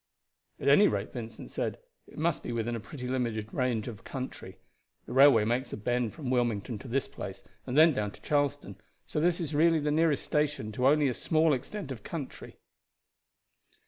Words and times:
"At 0.59 0.67
any 0.67 0.87
rate," 0.87 1.13
Vincent 1.13 1.51
said, 1.51 1.77
"it 2.07 2.17
must 2.17 2.41
be 2.41 2.51
within 2.51 2.75
a 2.75 2.79
pretty 2.79 3.07
limited 3.07 3.53
range 3.53 3.87
of 3.87 4.03
country. 4.03 4.57
The 5.05 5.13
railway 5.13 5.45
makes 5.45 5.73
a 5.73 5.77
bend 5.77 6.15
from 6.15 6.31
Wilmington 6.31 6.79
to 6.79 6.87
this 6.87 7.07
place 7.07 7.43
and 7.67 7.77
then 7.77 7.93
down 7.93 8.09
to 8.13 8.21
Charleston, 8.23 8.77
so 9.05 9.19
this 9.21 9.39
is 9.39 9.53
really 9.53 9.79
the 9.79 9.91
nearest 9.91 10.23
station 10.25 10.71
to 10.71 10.87
only 10.87 11.07
a 11.07 11.13
small 11.13 11.53
extent 11.53 11.91
of 11.91 12.01
country." 12.01 12.57